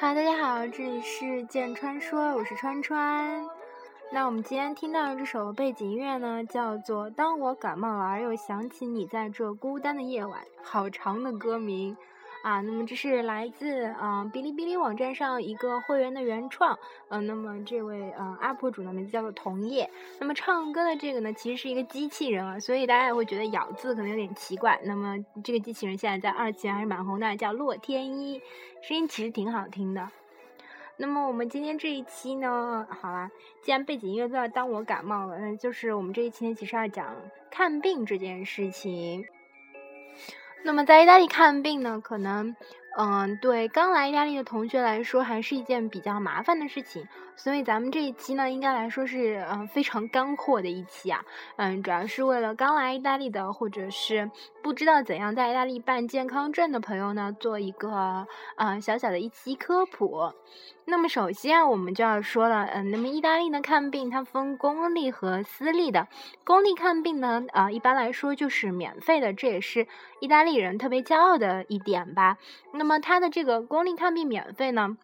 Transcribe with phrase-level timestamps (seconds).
[0.00, 3.44] 哈喽，大家好，这里是剑川说，我是川川。
[4.12, 11.96] 那我们今天听到的这首背景音乐呢，叫做《当我感冒了而又想起你在这孤单的夜晚》，好长的歌名
[12.42, 12.60] 啊。
[12.60, 16.78] 那么这是来自啊、哔哩哔哩网站上一个会员的原创，
[17.08, 19.90] 嗯、那么这位呃 UP 主呢名字叫做桐叶。
[20.18, 24.80] 那么唱歌的这个呢，其实是一个机器人啊，所以大家也会觉得咬字可能有点奇怪。
[24.84, 28.40] 那么这个机器人现在在二次元还是蛮红的，叫洛天依，
[28.82, 30.08] 声音其实挺好听的。
[31.00, 33.30] 那么我们今天这一期呢，好啦，
[33.62, 37.14] 既然背景音乐都要当我感冒了，那就是我们这一期呢，其实要讲
[37.50, 39.24] 看病这件事情。
[40.62, 42.54] 那么在意大利看病呢，可能，
[42.96, 47.06] 嗯、对刚来意大利的同学来说，还是一件比较麻烦的事情。
[47.38, 51.24] 所以咱们这一期呢，应该来说是嗯、非常干货的一期啊，
[51.56, 54.28] 嗯，主要是为了刚来意大利的，或者是
[54.60, 60.32] 不知道怎样在意大利办健康证的朋友呢，做一个呃小小的一期科普。
[60.84, 66.08] 那么首先啊我们就要说了，嗯、那么意大利呢看病它分公立和私立的，
[66.44, 69.86] 公立看病呢，呃，一般来说就是免费的，这也是
[70.20, 72.36] 意大利人特别骄傲的一点吧。
[72.72, 74.96] 那么它的这个公立看病免费呢，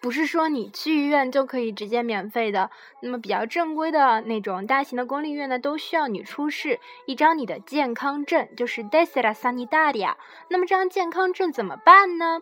[0.00, 2.70] 不是说你去医院就可以直接免费的。
[3.02, 10.14] 那么比较正规的那种大型的公立医院呢，都需要你出示一张你的健康证，就是 Desera Sanitaria。
[10.48, 12.40] 那么这张健康证怎么办呢？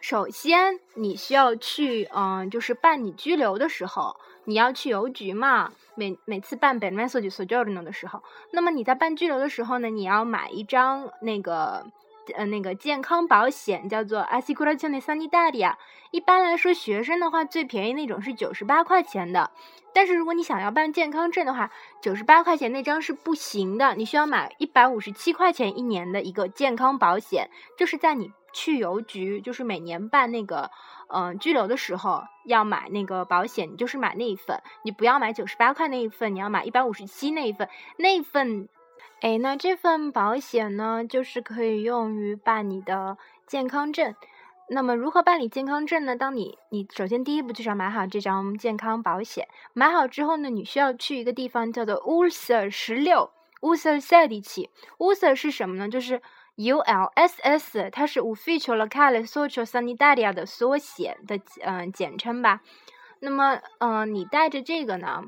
[0.00, 5.72] 首先，你需要去，嗯、就是办你居留的时候，你要去邮局嘛。
[5.96, 11.86] 每每次办 permesso di soggiorno 的时候，那么你在办居留的时候呢，你要买一张那个，
[12.34, 15.74] 呃，那个健康保险，叫做 assicurazione sanitaria。
[16.10, 19.50] 一般来说，学生的话最便宜那种是九十八块钱的，
[19.92, 21.70] 但是如果你想要办健康证的话，
[22.00, 30.70] 九十八块钱那张是不行的，你需要买一百五十七块钱一年的一个健康保险，就是在你去邮局，就是每年办那个
[31.08, 37.68] 嗯、呃居留的时候要买那个保险，你就是买那一份，你不要买九十八块那一份，你要买一百五十七那一份，
[37.98, 38.68] 那一份。
[39.20, 43.16] 哎，那这份保险呢，就是可以用于办你的
[43.46, 44.14] 健康证。
[44.68, 46.16] 那么如何办理健康证呢？
[46.16, 55.88] 当你你首先第一步就是要买好这张健康保险，买好之后呢，你需要去一个地方叫做 ULSR 十六 ULSR 赛地起 ULSR 是什么呢？
[55.88, 56.22] 就是
[56.56, 62.60] ULSS，它是 Ufficio Locale Social Sanitaria 的缩写的嗯、简称吧。
[63.20, 65.24] 那么嗯、你带着这个呢，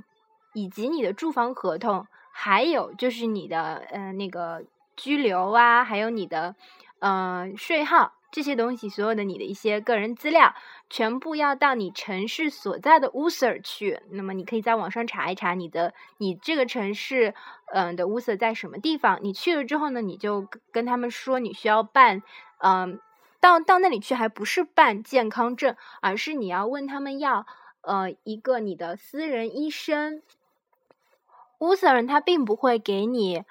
[0.55, 2.07] 以及你的住房合同，
[2.39, 4.63] 还有就是你的呃那个
[4.95, 6.55] 居留啊，还有你的
[6.99, 10.55] 呃税号这些东西，所有的你的一些个人资料，
[10.91, 14.03] 全部要到你城市所在的 USR 去。
[14.11, 17.35] 那么你可以在网上查一查你的你这个城市
[17.73, 19.19] 嗯、的 USR 在什么地方。
[19.23, 22.23] 你去了之后呢，你就跟他们说你需要办
[22.59, 23.01] 嗯、
[23.41, 27.47] 到到那里去还不是办健康证，而是你要问他们要
[27.81, 30.21] 呃一个你的私人医生。
[31.59, 33.43] 乌瑟人他并不会给你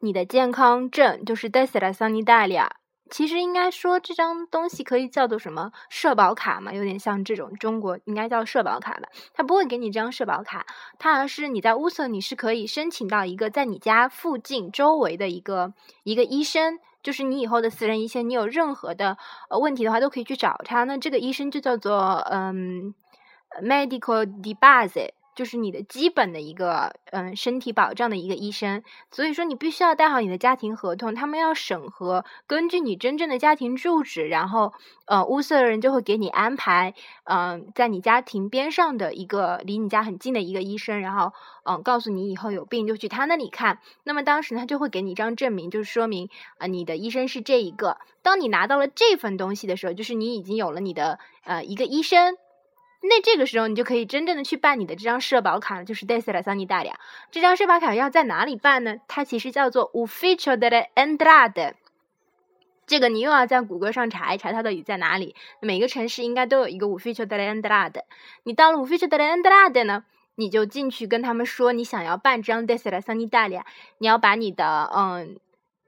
[0.00, 2.68] 你的健康证，就是 Desera Sanitaria。
[3.10, 9.08] 其实应该说这张东西可以叫做什么社保卡嘛，有点像这种中国应该叫社保卡吧。
[9.34, 10.64] 他不会给你这张社保卡，
[10.98, 15.74] 他而是你在乌瑟你是可以申请到一个在你家附近周围的一个
[16.04, 16.78] 一个医生。
[17.02, 19.16] 就是你以后的私人医生，你有任何的
[19.48, 20.84] 呃问题的话，都可以去找他。
[20.84, 22.94] 那这个医生就叫做嗯
[23.62, 25.08] ，medical di base，
[25.40, 28.82] 就是你的基本的一个嗯身体保障的一个医生。
[29.10, 34.74] 所以说你必须要带好你的家庭合同，他们要审核，根据你真正的家庭住址，然后
[35.06, 36.92] 呃乌瑟人就会给你安排
[37.24, 41.32] 嗯、在你家庭边上的一个离你家很近的一个医生，然后
[41.64, 43.78] 嗯、告诉你以后有病就去他那里看。
[44.04, 46.28] 那么当时，他就会给你一张证明，就是说明
[46.58, 47.96] 啊、你的医生是这一个。
[48.22, 52.36] 当你拿到了这份东西的时候，就是你已经有了你的呃一个医生。
[53.02, 56.92] 那这个时候，你就可以真正的去办你的这张社保卡了，就是 Desera Sanitaria。
[57.30, 58.96] 这张社保卡要在哪里办呢？
[59.08, 61.74] 它其实叫做 Ufficio delle Entrate。
[62.86, 65.34] 这个你又要在谷歌上查一查，它到底在哪里。
[65.60, 68.02] 每个城市应该都有一个 Ufficio delle Entrate。
[68.42, 70.04] 你到了 Ufficio delle Entrate 呢，
[70.34, 73.62] 你就进去跟他们说你想要办这张 Desera Sanitaria，
[73.98, 75.38] 你要把你的嗯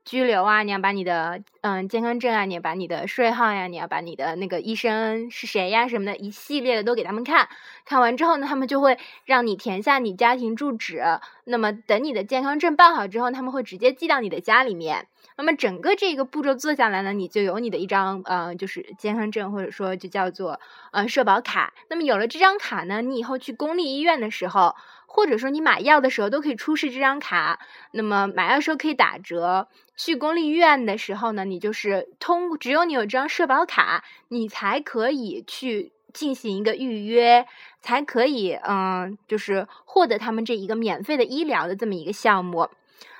[0.05, 7.49] 拘留啊，你要把你的嗯健康证啊，你要把你的税号呀，你要把你的那个医生是谁呀什么的，一系列的都给他们看。
[7.85, 11.03] 看完之后呢，他们就会让你填下你家庭住址。
[11.45, 15.07] 那么等你的健康证办好之后，他们会直接寄到你的家里面。
[15.37, 20.61] 那么整个这个步骤做下来呢，你就有你的一张呃，就是健康证，或者说就叫做
[20.91, 21.73] 呃社保卡。
[21.89, 24.75] 那么有了这张卡呢，你以后去公立医院的时候，
[25.15, 27.61] 或者说你买药的时候，都可以出示这张卡。
[27.91, 29.69] 那么买药时候可以打折。
[29.95, 37.47] 去公立医院的时候呢，你就是通，只有你有这张社保卡，你才可以去进行一个预约，
[37.83, 42.71] 才可以嗯，就是获得他们这一个免费的医疗的这么一个项目。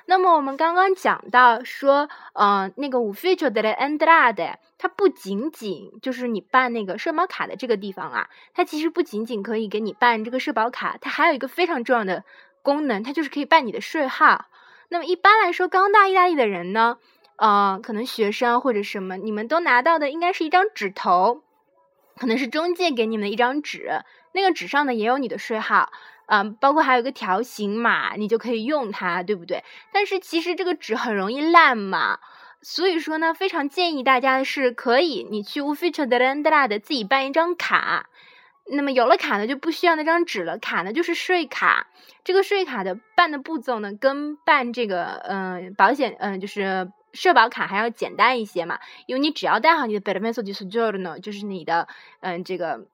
[0.05, 12.25] 那么我们刚刚讲到说，嗯，那个五 feature 的 entrada，它不仅仅就是你办那个社保卡的这个地方啊，它其实不仅仅可以给你办这个社保卡，它还有一个非常重要的
[12.61, 14.45] 功能，它就是可以办你的税号。
[14.89, 16.97] 那么一般来说，刚到意大利的人呢，
[17.37, 21.41] 呃，可能学生或者什么，你们都拿到的应该是一张纸头，
[22.19, 24.03] 可能是中介给你们的一张纸，
[24.33, 25.91] 那个纸上呢也有你的税号。
[26.33, 29.63] 啊，包括还有个条形码，你就可以用它，对不对？
[29.91, 32.17] 但是其实这个纸很容易烂嘛，
[32.63, 38.09] 所以说呢，非常建议大家是，可以你去 Ufficio dell'Entrata 的自己办一张卡。
[38.65, 40.57] 那么有了卡呢，就不需要那张纸了。
[40.57, 41.85] 卡呢就是税卡，
[42.23, 51.05] 这个税卡的办的步骤呢，跟办这个嗯保险嗯就是社保卡还要简单一些嘛，因为你只要带好你的 b e r m e s o di s o g i o r n
[51.05, 51.87] o 就是你的
[52.21, 52.87] 嗯这个。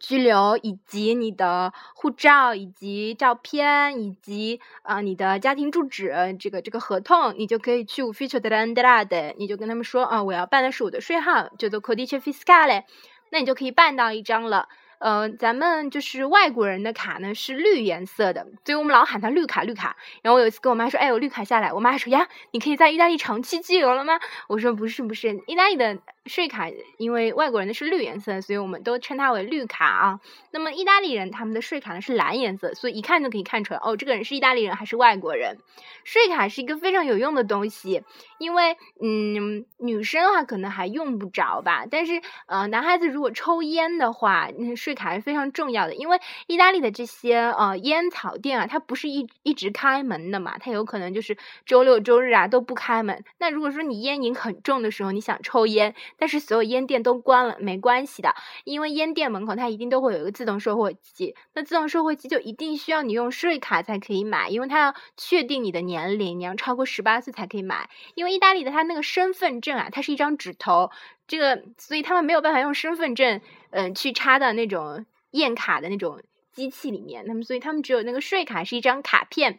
[0.00, 12.84] 拘留以及你的护照以及照片以及啊你的家庭住址这个这个合同，你就可以去 future 的你你就跟他们说啊，我要办的是我的税号，叫做 codice fiscale，
[13.30, 14.68] 那你就可以办到一张了。
[14.98, 19.96] 呃，咱们就是外国人的卡呢是绿颜色的，所以我们老喊它绿卡绿卡。
[20.22, 24.20] 然后我有一次跟我妈说，哎，我绿卡下来，我妈说呀，你可以在意大利长期居留了吗？
[24.46, 30.20] 我说不是不是，意大利的税卡因为外国人的是绿颜色，所以我们都称它为绿卡啊。
[30.50, 35.58] 那么意大利人他们的税卡呢是蓝颜色，所以一看就可以看出来，哦，这个人是意大利人还是外国人。
[36.04, 38.02] 税卡是一个非常有用的东西，
[38.38, 51.36] 因为嗯，女生的话可能还用不着吧，但是呃，男孩子如果抽烟的话，那税卡是非常重要的，因为意大利的这些呃烟草店啊，它不是一一直开门的嘛，它有可能就是
[51.66, 53.24] 周六周日啊都不开门。
[53.38, 58.32] 那如果说你烟瘾很重的时候，你想抽烟，但是所有烟店都关了，没关系的，
[58.62, 67.90] 因为烟店门口它一定都会有一个自动售货机，那自动售货机就一定需要你用税卡才可以买，因为它要确定你的年龄，你要超过十八岁才可以买。
[68.14, 70.92] 因为意大利的它那个身份证啊，它是一张纸头，
[71.26, 73.40] 这个所以他们没有办法用身份证，
[73.70, 76.22] 嗯，去插到那种验卡的那种
[76.52, 77.24] 机器里面。
[77.26, 79.58] 那么所以他们只有那个税卡是一张卡片，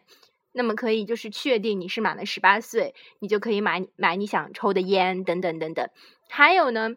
[0.54, 5.90] 那么可以就是确定你是满了十八岁，你就可以买买你想抽的烟等等等等。
[6.30, 6.94] 还有呢。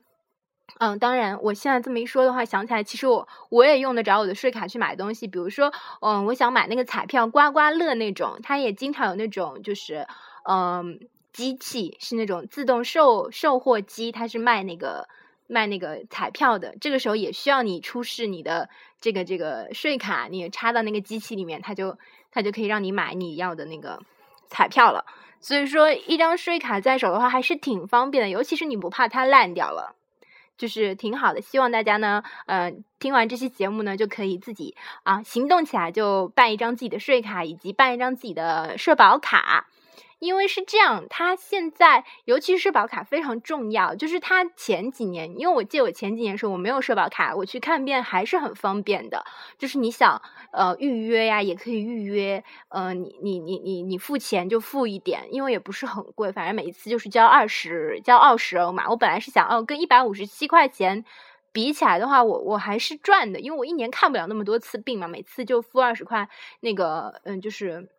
[0.80, 5.26] 嗯，当然，我现在这么一说的话，想起来，其实我我也用得着我的税卡去买东西。
[5.26, 5.72] 比如说，
[6.02, 10.06] 嗯，我想买那个彩票刮刮乐那种，它也经常有那种就是，
[10.44, 11.00] 嗯，
[11.32, 15.08] 机器是那种自动售售货机，它是卖那个
[15.48, 16.76] 卖那个彩票的。
[16.80, 18.70] 这个时候也需要你出示你的
[19.02, 21.98] 这个这个税卡，你插到那个机器里面，它就
[22.32, 24.00] 它就可以让你买你要的那个
[24.48, 25.06] 彩票了。
[25.40, 29.96] 所以说，一张税卡在手的话还是挺方便的，尤其是你不怕它烂掉了。
[30.58, 39.68] 就是挺好的，希望大家呢，呃，听完这期节目呢，就可以自己啊行动起来，就办一张自己的税卡，以及办一张自己的社保卡。
[40.20, 43.94] 因为是这样，它现在尤其是社保卡非常重要。
[43.96, 49.24] 就是它前几年，因为我记得我前几年时候我没有社保卡，我去看病还是很方便的。
[49.58, 50.22] 就是你想
[50.52, 52.44] 呃预约呀，也可以预约。
[52.70, 58.90] 呃，你你你你你付钱就付一点，因为也不是很贵，反正每一次就是交二十交二十欧嘛。
[58.90, 61.06] 我本来是想哦，跟一百五十七块钱
[61.52, 66.28] 比起来的话，我我还是赚的，因为我一年看不了那么多次病嘛，每次就付二十块。
[66.62, 67.90] 那个嗯，就是。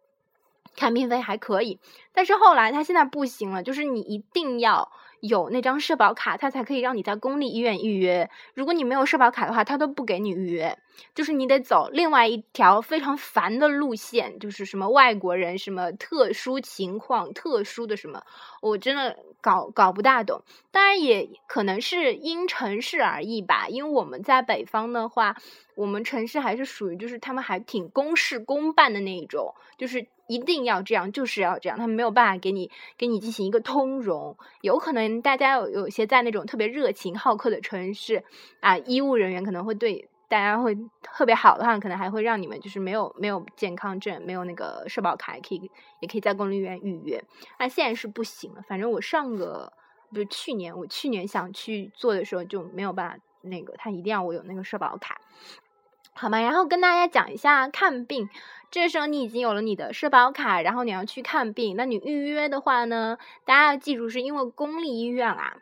[0.78, 1.80] 看病费还可以，
[2.12, 8.30] 但是后来他现在不行了，就是你一定要有那张社保卡，他才可以让你在公立医院预约。
[8.54, 10.78] 如果你没有社保卡的话，他都不给你预约，
[11.16, 18.22] 就是你得走另外一条非常烦的路线，就是什么外国人、什么特殊情况、特殊的什么，
[18.62, 20.42] 我真的搞搞不大懂。
[20.70, 25.34] 当然也可能是因城市而异吧，因为我们在北方的话，
[25.74, 30.06] 我们城市还是属于就是他们还挺公事公办的那一种，就是。
[30.28, 34.36] 一定要这样，就是要这样，他们没有办法给你给你进行一个通融。
[34.60, 38.22] 有可能大家有有些在那种特别热情好客的城市
[38.60, 45.70] 啊，医务人员可能会对大家会特别好的话，可能还会让你们就是没有没有健康证，没有那个社保卡，也可以
[46.00, 47.24] 也可以在公立医院预约。
[47.58, 49.72] 那现在是不行了，反正我上个
[50.10, 55.18] 不是去年，我去年想去做的时候就没有办法那个，他一定要我有那个社保卡。
[56.18, 56.40] 好吗？
[56.40, 58.28] 然后跟大家讲一下看病。
[58.72, 61.76] 这时候你已经有了你的社保卡，然后你要去看病。
[61.76, 63.16] 那你预约的话呢？
[63.44, 65.56] 大家要记住，是因为公立医院啊，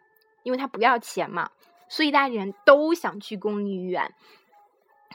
[0.44, 1.50] 因为它不要钱嘛，
[1.88, 2.34] 所以大家
[2.64, 4.14] 都想去公立医院。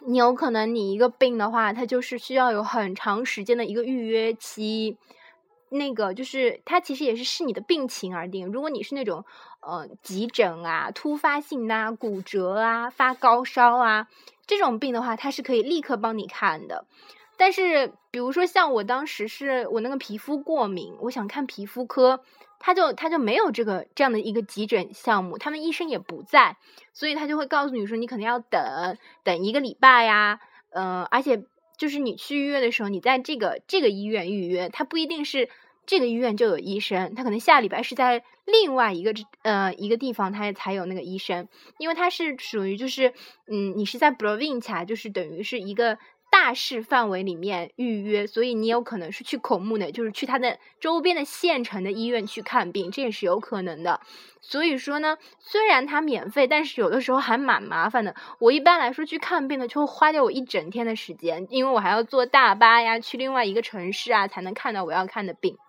[0.06, 4.98] 你有可能你一个病的话，它就是需要有很长时间的一个预约期。
[5.72, 8.52] 那个就是它其实也是视你的病情而定。
[8.52, 9.26] 如果你是那种
[9.62, 14.08] 呃急诊啊、突发性的骨折啊、发高烧啊。
[14.48, 16.86] 这种病的话，它是可以立刻帮你看的，
[17.38, 22.22] 但是比如说像我当时是我那个皮肤过敏，我想看皮肤科，
[22.60, 26.58] 他就他就没有这个这样的一个急诊项目，他们医生也不在，
[26.92, 31.46] 所以他就会告诉你说你可能要等等一个礼拜呀，嗯，而且
[31.82, 35.50] 就是你去预约的时候，你在这个这个医院预约，他不一定是。
[35.84, 43.14] 这个医院就有医生，他可能下礼拜是在另外一个呃一个地方，他才有那个医生，因为他是属于就是
[43.48, 45.98] 嗯，你是在 province，就是等于是一个
[46.42, 54.02] 大市范围里面预约，所以你有可能是去孔目的，就是去他的周边的县城的医院去看病，这也是有可能的。
[54.42, 58.16] 所以说呢，虽然它免费，但是有的时候还蛮麻烦的。
[58.40, 65.60] 我一般来说去看病呢，就会花掉我一整天的时间，因为我还要坐大巴呀，去另外一个城市啊，才能看到我要看的病。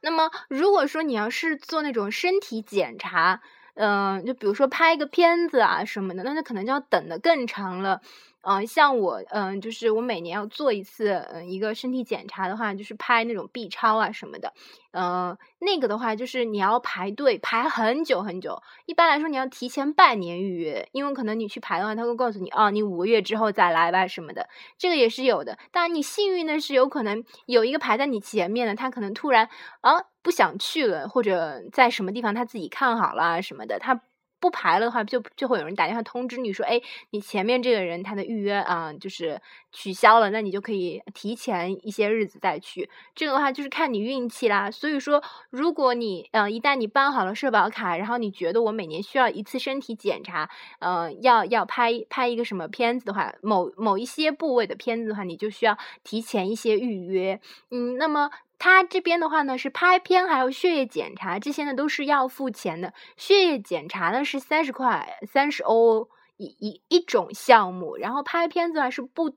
[0.00, 3.42] 那么，如果说你要是做那种身体检查，
[3.74, 8.00] 嗯，就比如说拍一个片子啊什么的，那就可能就要等的更长了。
[8.42, 14.52] 嗯，像我，嗯，就是我每年要做一次，嗯，一个身体检查的话，就是拍那种 B 超啊什么的，
[14.92, 25.58] 嗯，那个的话就是你要排队排很久很久，一般来说你要提前半年预约，因为可能你去排的话，他会告诉你，哦，你五个月之后再来吧什么的，这个也是有的。
[25.72, 29.48] 当然你幸运的是，有可能有一个排在你前面的，他可能突然
[29.80, 34.00] 啊不想去了，或者在什么地方他自己看好了什么的，他。
[34.40, 36.80] 不排了的话，就就会有人打电话通知你说，哎，
[37.10, 39.40] 你前面这个人他的预约啊，就是
[39.72, 42.88] 取消了，那你就可以提前一些日子再去。
[43.14, 44.70] 这个的话就是看你运气啦。
[44.70, 50.48] 所以说，如果你嗯一旦你办好了社保卡，然后你觉得我每年需要一次身体检查，
[50.80, 57.40] 嗯，要要拍拍一个什么片子的话，某某一些部位的片子的话，你就需要提前一些预约。
[57.70, 58.30] 嗯，那么。
[58.58, 62.92] 他这边的话呢，是拍片还有血液检查，这些呢都是要付钱的。
[63.16, 69.36] 血液检查呢是三十块，三十欧一一一种项目，然后拍片子还是不，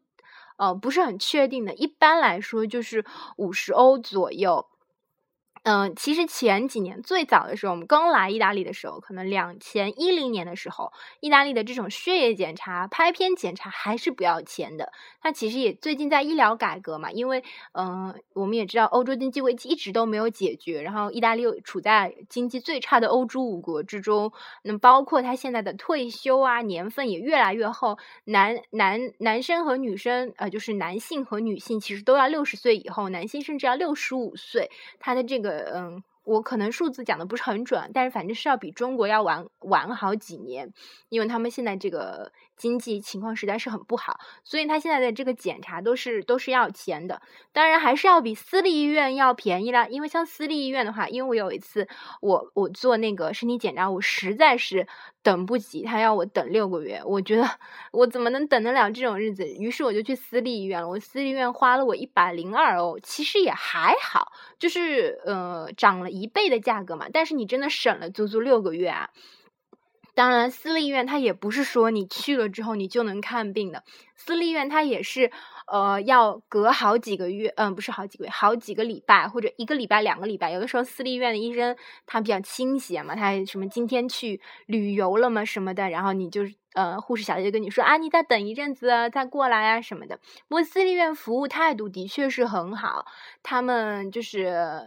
[0.58, 3.06] 呃，不是很确定的，一般来说就是
[3.38, 4.68] 五十欧左右。
[5.64, 14.92] 嗯，其实前几年最早的时候，我们刚来意大利的时候，可能两千一零年的时候，意大利的这种血液检查、拍片检查还是不要钱的。
[15.22, 24.34] 它其实也最近在医疗改革嘛，因为嗯，我们也知道欧洲经济危机一直都没有解决，然后意大利又处在经济最差的欧洲五国之中。
[24.64, 35.51] 那包括他现在的退休啊年份也越来越后，男男男生和女生，呃，就是男性和女性其实都要六十岁以后，男性甚至要六十五岁，他的这个。
[35.74, 40.72] 嗯，我可能数字讲的不是很准，但是反正是要比中国要晚晚好几年，
[41.10, 49.88] 因为他们现在这个经济情况实在是很不好，所以他现在的这个检查都是都是要钱的，当然还是要比私立医院要便宜啦。
[49.88, 51.88] 因为像私立医院的话，因为我有一次
[52.22, 54.88] 我我做那个身体检查，我实在是。
[55.24, 57.48] 等不及，他要我等六个月，我觉得
[57.92, 59.48] 我怎么能等得了这种日子？
[59.48, 60.90] 于是我就去私立医院了。
[60.90, 67.08] 我私立医院花了我一百零二欧，其实也还好，就是呃涨了一倍的价格嘛。
[67.12, 69.10] 但是你真的省了足足六个月啊！
[70.14, 73.84] 当然，私立医院它也不是说你去了之后你就能看病的，
[74.16, 75.32] 私立医院它也是。
[75.72, 80.52] 呃，要隔好几个月，嗯，不是好几个月，好几个礼拜或者一个礼拜、两个礼拜。
[80.52, 86.42] 有的时候私立医院的医生他比较清闲嘛，他什么今天去旅游了嘛什么的，然后你就
[86.74, 90.20] 呃，护士小姐就跟你说啊，你再等一阵子再过来啊什么的。
[90.50, 93.06] 不过私立医院服务态度的确是很好，
[93.42, 94.82] 他们就是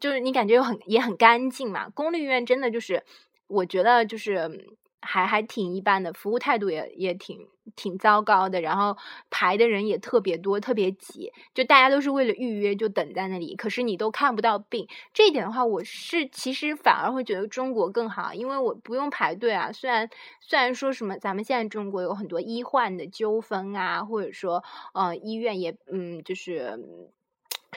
[0.00, 1.88] 就是你感觉很也很干净嘛。
[1.90, 3.02] 公立医院真的就是
[3.46, 4.76] 我觉得就是。
[5.04, 8.96] 还还挺一般的，服务态度也也挺挺糟糕的，然后
[9.30, 14.86] 排的人也特别多，特别挤，就大家都是为了预约就等在那里，可是你都看不到病。
[15.12, 19.72] 这一点的话，我是其实反而会觉得中国更好，因为我不用排队啊。
[19.72, 20.08] 虽然
[20.40, 24.62] 虽然说什么咱们现在中国有很多医患的纠纷啊，或者说
[24.94, 26.78] 呃医院也嗯就是。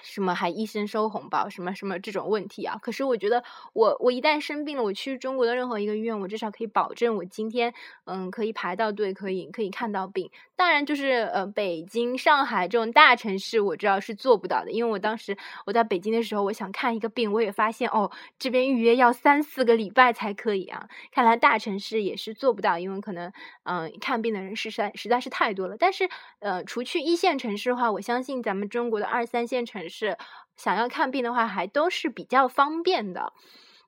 [0.05, 2.77] 什么还医生收红包，什么什么这种问题啊？
[2.81, 3.43] 可是我觉得，
[3.73, 7.73] 我我一旦生病了，我去中国的任何一个医院，我至少可以保证我今天
[8.05, 10.29] 嗯可以排到队，可以可以看到病。
[10.55, 15.35] 当然，就是呃北京、上海这种大城市，我知道是做不到的，因为我当时
[15.65, 20.87] 我在北京的时候，我想看一个病，我也发现哦这边预约要三四个礼拜才可以啊。
[21.11, 23.33] 看来大城市也是做不到，因为可能
[23.63, 25.75] 嗯看病的人实在实在是太多了。
[25.77, 26.07] 但是
[26.39, 29.94] 呃除去一线城市的话，我相信咱们中国的二三线城市。
[29.95, 30.17] 是
[30.57, 33.31] 想要看病的话，还都是比较方便的。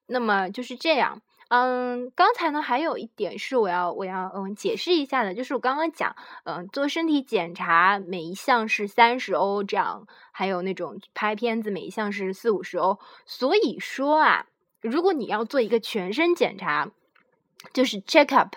[0.05, 1.21] 那么就是这样。
[1.49, 12.99] 嗯，刚才呢还有一点是我要我要嗯解释一下的，就是我刚刚讲，嗯，做身体检查每一项是三十欧这样，还有那种拍片子每一项是四五十欧。
[13.25, 14.45] 所以说啊，
[14.81, 16.89] 如果你要做一个全身检查，
[17.73, 18.55] 就是 check up，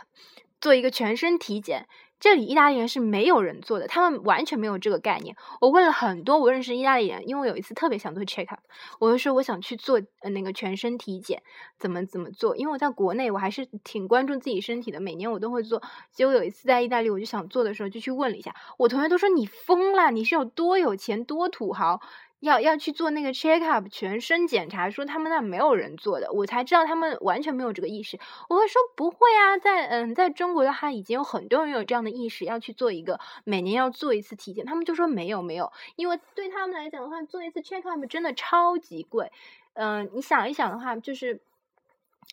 [0.60, 1.88] 做一个全身体检。
[2.20, 5.34] 这里意大利人是没有人做的，他们完全没有这个概念。
[5.58, 8.60] 我问了很多我认识意大利人，因为我有一次特别想做 check up，
[8.98, 11.42] 我就说我想去做那个全身体检，
[11.78, 12.54] 怎么怎么做？
[12.56, 15.82] 因为我在国内我还是挺关注自己身体的，每年我都会做。
[16.12, 22.02] 结果有一次在意大利，我就想做的时候，就去问了一下，我同学都说你疯了，你是有多有钱多土豪？
[22.40, 28.18] 要要去做那个 check up 全身检查，说他们那没有人做的，我才知道他们完全没有这个意识。
[28.48, 34.64] 我会说不会啊，在嗯，在中国的话，已经有很多人有这样的意识，要去做一个每年要做一次体检。
[34.64, 39.30] 他们就说没有没有，因为对他们来讲的话，做一次 check up 真的超级贵。
[39.74, 41.40] 嗯，你想一想的话，就是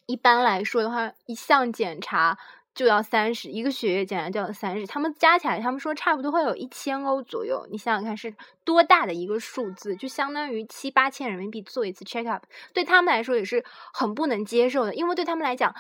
[0.06, 2.38] 一般来说的话，一项检查。
[2.78, 7.66] 就要三十一个血液检查就要三十，他们加起来，他们说差不多会有一千欧左右。
[7.72, 8.32] 你想想看是
[8.64, 12.44] 多大的一个数字，就相当于七八千人民币做一次 check up，
[12.74, 15.74] 对他们来说也是很不能接受的，因为对他们来讲，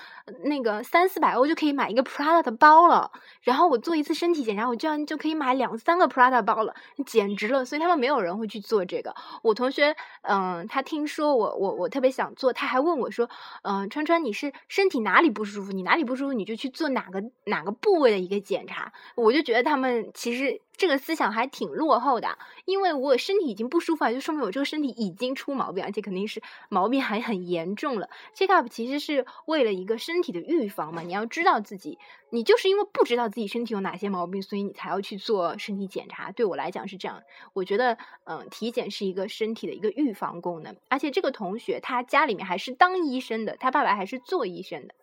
[0.45, 3.11] 那个三四百欧就可以买一个 Prada 的包了，
[3.41, 6.73] 然后我做一次身体检查，我这样就可以买两三个 Prada 包了，
[7.05, 7.63] 简直了。
[7.63, 9.13] 所以他们没有人会去做这个。
[9.43, 13.29] 我同学，嗯，他听说我我我特别想做，他还问我说，
[13.61, 15.71] 嗯，川川你是身体哪里不舒服？
[15.71, 16.86] 你哪里不舒服你就去做。
[16.89, 22.37] 哪个哪个部位的一个检查，我就觉得他们其实这个思想还挺落后的。
[22.65, 28.09] 因为我身体已经不舒服了，就说明我这个身体已经出毛病，而且肯定是毛病还很严重了。
[28.35, 31.97] check up 其实是为了一个身体的预防嘛，你要知道自己，
[32.29, 36.31] 你就是因为不知道自己身体有哪些毛病，所以你才要去做身体检查。
[36.31, 40.75] 对我来讲是这样，我觉得嗯，体检是一个身体的一个预防功能。
[40.89, 44.95] 而且这个同学他家里面还是当医生的，他爸爸还是做医生的，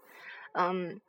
[0.52, 1.00] 嗯。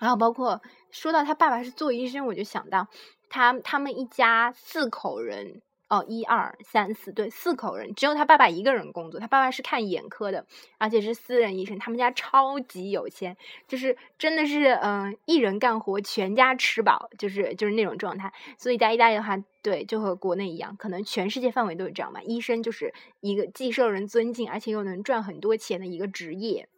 [0.00, 0.60] 然后包括
[0.90, 2.88] 说到他爸爸是做医生，我就想到
[3.28, 9.18] 他他们一家四口人哦，一二三四对四口人，只有他爸爸一个人工作。
[9.20, 10.46] 他爸爸是看眼科的，
[10.78, 11.78] 而且是私人医生。
[11.78, 13.36] 他们家超级有钱，
[13.66, 18.32] 就是真的是嗯，一人干活全家吃饱，就是就是那种状态。
[18.56, 22.22] 所以在意大利的话，对，就和国内一样，可能全世界范围都是这样吧。
[22.22, 26.68] 医生就是一个既受人尊敬，而且又能赚很多钱的一个职业。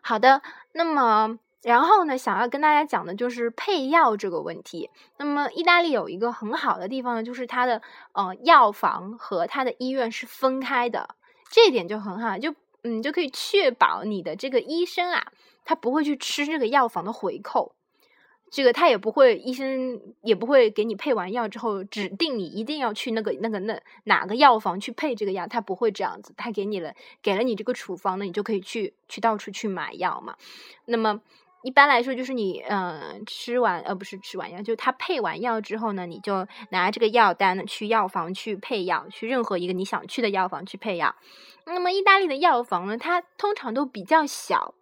[0.00, 1.38] 好的，那么。
[1.66, 4.88] 然后呢，想要跟大家讲的就是配药这个问题。
[5.16, 11.16] 那么，意大利有一个很好的地方呢，就是它的呃药房和它的医院是分开的，
[11.50, 15.32] 这一点就很好，就嗯就可以确保你的这个医生啊，
[15.64, 17.72] 他不会去吃这个药房的回扣。
[18.48, 30.36] 这个他也不会，医生也不会给你配完药之后指定你一定要去那个那个那哪个药房去配这个药，他不会这样子，他给你了给了你这个处方呢，你就可以去去到处去买药嘛。
[30.84, 31.20] 那么。
[31.66, 41.16] 一般来说，就是你嗯吃完呃不是吃完药，就他配完药之后呢，你就拿这个药单去药房去配药，去任何一个你想去的药房去配药。
[41.64, 44.74] 那么意大利的药房呢，它通常都比较小，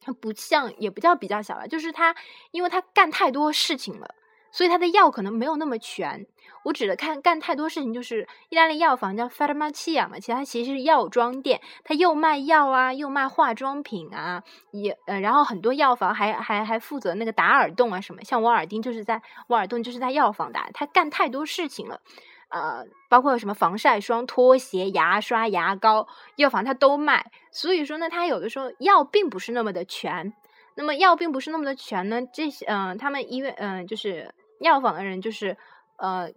[0.00, 2.16] 它不像也不叫比较小了，就是它
[2.50, 4.16] 因为它干太多事情了，
[4.50, 6.26] 所以它的药可能没有那么全。
[6.62, 22.02] 我指的看干太多事情，就是意大利药房叫 farmacia 嘛，其他其实是药妆店，它又卖药啊，又卖化妆品啊，也呃，然后很多药房还还还负责那个打耳洞啊什么，像沃尔丁就是在沃尔顿就是在药房打，他干太多事情了，
[22.50, 30.34] 呃，包括什么防晒霜、拖鞋、牙刷、牙膏，药房它都卖，所以说呢，它有的时候药并不是那么的全，
[30.74, 35.56] 那么药并不是那么的全呢，这些嗯，他们医院嗯，就是药房的人就是
[35.96, 36.30] 呃。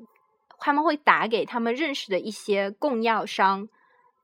[0.60, 3.68] 他们会打给他们认识的一些供药商，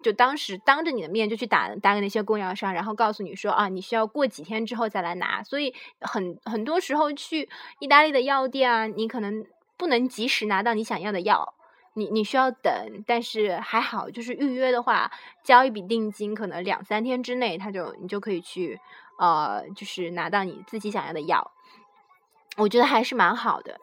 [0.02, 5.44] 就当时当着你的面就去打打给那些供药商，然后告诉你说啊，你需要过几天之后再来拿。
[5.44, 9.46] 所以很很多时候去意大利的药店啊，你可能
[9.78, 11.54] 不能及时拿到你想要的药，
[11.94, 13.04] 你你需要等。
[13.06, 15.12] 但是还好，就是预约的话，
[15.44, 18.80] 交一笔定金，可能两三天之内，他就你就可以去
[19.18, 21.52] 呃，就是拿到你自己想要的药。
[22.58, 23.80] 我觉得还是蛮好的。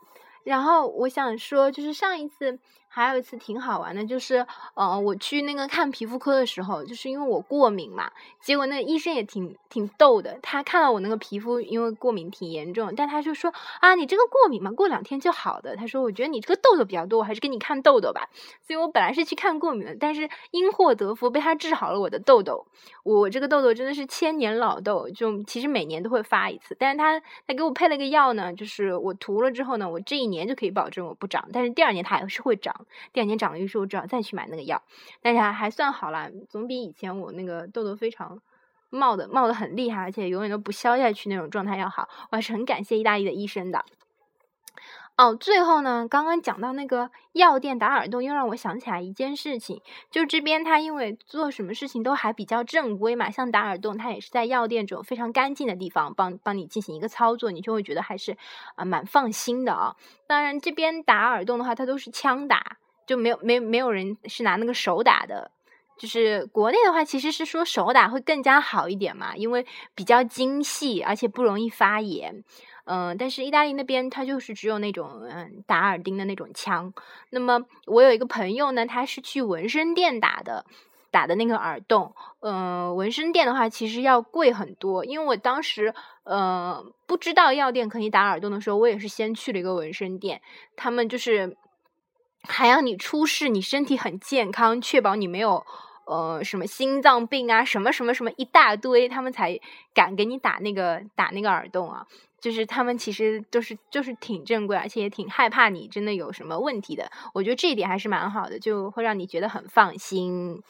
[0.46, 15.76] 然后我想说，就是上一次还有一次挺好玩的，就是呃，我去那个看皮肤科的时候，就是因为我过敏嘛，结果那个医生也挺挺逗的，他看到我那个皮肤因为过敏挺严重，但他就说啊，你这个过敏嘛，过两天就好的。
[15.76, 18.28] 他说我觉得你这个痘痘比较多，我还是给你看痘痘吧。
[18.62, 22.66] 所以我本来是去看过敏的，但是因祸得福，被他治好了我的痘痘。
[23.02, 32.75] 我这个痘痘真的是千年老痘，就其实每年都会发一次，但是他他给我配了个药呢，就是我涂了之后呢，我这一年就可以保证我不长，但是第二年它还是会长。
[33.12, 34.82] 第二年长了于是，我只好再去买那个药，
[35.20, 38.40] 但是还还算好了，总比以前我那个痘痘非常
[38.90, 42.08] 冒的冒的很厉害，而且永远都不消下去那种状态要好。
[42.30, 43.84] 我还是很感谢意大利的医生的。
[45.16, 58.36] 哦，最后呢，刚刚讲到那个药店打耳洞，又让我想起来一件事情，就这边他因为做什么事情都还比较正规嘛，像打耳洞，他也是在药店这种非常干净的地方帮帮你进行一个操作，你就会觉得还是
[58.74, 59.96] 啊蛮放心的啊。
[60.26, 62.76] 当然，这边打耳洞的话，它都是枪打。
[63.06, 65.52] 就没有没没有人是拿那个手打的，
[65.96, 72.42] 就是国内的话，其实是说手打会更加好一点嘛，因为比较精细，而且不容易发炎。
[72.86, 76.92] 嗯，但是意大利那边它就是只有那种嗯打耳钉的那种枪。
[77.30, 80.64] 那么我有一个朋友呢，他是去纹身店打的，
[81.10, 82.14] 打的那个耳洞。
[82.40, 85.94] 嗯，纹身店的话其实要贵很多，因为我当时
[86.24, 90.40] 呃不知道药店可以打耳洞的时候，我也是先去了一个纹身店，
[90.74, 91.56] 他们就是。
[92.48, 95.66] 还要你出示你身体很健康，确保你没有
[96.06, 99.60] 呃什么心脏病啊，什么什么什么一大堆，他们才
[99.92, 102.06] 敢给你打那个打那个耳洞啊。
[102.40, 107.10] 就是他们其实都是就是挺正规，而且也挺害怕你真的有什么问题的。
[107.34, 110.62] 我觉得这一点还是蛮好的，就会让你觉得很放心。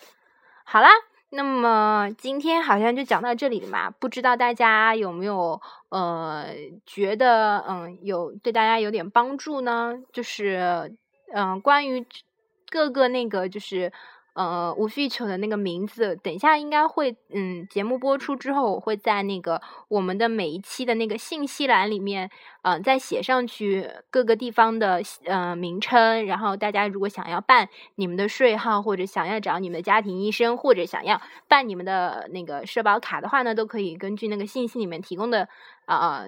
[0.64, 0.88] 好啦，
[1.30, 6.46] 那么今天好像就讲到这里了嘛，不知道大家有没有呃
[6.86, 9.98] 觉得嗯有对大家有点帮助呢？
[10.12, 10.96] 就是。
[11.34, 12.06] 嗯，关于
[12.70, 13.92] 各个那个就是
[14.36, 22.30] 呃无需求的那个名字，等一下应该会嗯节目播出之后，我会在那个我们的每一期的那个信息栏里面，
[22.62, 35.48] 嗯再写上去各个地方的呃名称，然后大家如果想要办你们的税号，或者想要找你们的家庭医生，或者想要办你们的那个社保卡的话呢，都可以根据那个信息里面提供的
[35.86, 36.26] 啊。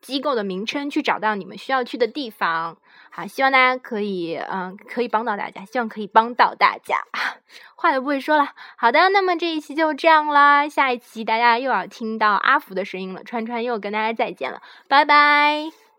[0.00, 2.78] 机构的名称去找到你们需要去的地方，
[3.10, 6.98] 好，希望大家可以，嗯，可以帮到大家，希望可以帮到大家，
[7.76, 8.48] 话都不会说了。
[8.76, 15.89] 好的，那么这一期就这样啦，下一期大家又要听到阿福的声音了，川川又跟大家再见了，拜拜。